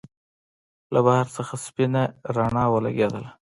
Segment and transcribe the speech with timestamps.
[0.93, 2.03] له بهر څخه سپينه
[2.35, 3.29] رڼا ولګېدله.